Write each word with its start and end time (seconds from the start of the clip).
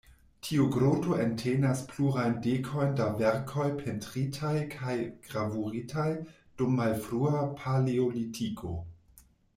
Tiu 0.45 0.63
groto 0.75 1.17
entenas 1.23 1.83
plurajn 1.91 2.33
dekojn 2.45 2.95
da 3.01 3.07
verkoj 3.19 3.67
pentritaj 3.83 4.55
kaj 4.73 4.97
gravuritaj 5.29 6.09
dum 6.63 6.75
malfrua 6.81 7.43
Paleolitiko. 7.61 8.75